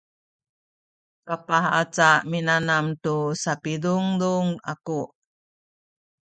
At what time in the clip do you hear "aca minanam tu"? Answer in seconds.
1.81-3.17